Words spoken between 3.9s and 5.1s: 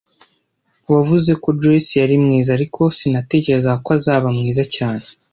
azaba mwiza cyane